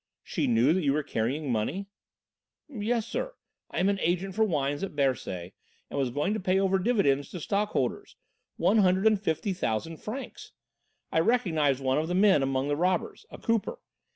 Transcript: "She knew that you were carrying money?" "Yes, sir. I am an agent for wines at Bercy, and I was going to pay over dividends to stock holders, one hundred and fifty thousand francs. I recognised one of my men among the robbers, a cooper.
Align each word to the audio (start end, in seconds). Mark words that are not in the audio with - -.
"She 0.23 0.47
knew 0.47 0.73
that 0.73 0.81
you 0.81 0.93
were 0.93 1.03
carrying 1.03 1.51
money?" 1.51 1.85
"Yes, 2.67 3.05
sir. 3.05 3.35
I 3.69 3.77
am 3.79 3.87
an 3.87 3.99
agent 3.99 4.33
for 4.33 4.43
wines 4.43 4.81
at 4.81 4.95
Bercy, 4.95 5.51
and 5.51 5.51
I 5.91 5.95
was 5.97 6.09
going 6.09 6.33
to 6.33 6.39
pay 6.39 6.59
over 6.59 6.79
dividends 6.79 7.29
to 7.29 7.39
stock 7.39 7.69
holders, 7.73 8.15
one 8.57 8.79
hundred 8.79 9.05
and 9.05 9.21
fifty 9.21 9.53
thousand 9.53 9.97
francs. 9.97 10.53
I 11.11 11.19
recognised 11.19 11.83
one 11.83 11.99
of 11.99 12.07
my 12.07 12.15
men 12.15 12.41
among 12.41 12.67
the 12.67 12.75
robbers, 12.75 13.27
a 13.29 13.37
cooper. 13.37 13.77